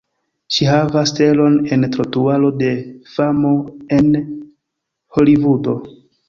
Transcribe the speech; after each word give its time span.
Ŝi 0.53 0.67
havas 0.69 1.11
stelon 1.11 1.57
en 1.75 1.85
Trotuaro 1.95 2.49
de 2.63 2.71
famo 3.11 3.53
en 3.99 4.11
Holivudo. 5.19 5.79